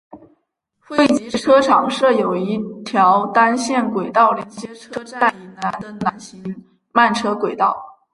[0.79, 7.77] 汇集车厂设有一条单线轨道连接车站以南的南行慢车轨道。